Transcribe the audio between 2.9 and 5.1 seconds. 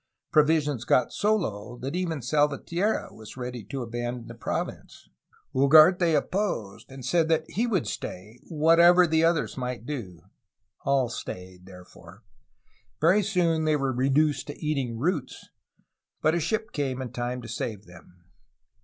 was ready to abandon the province.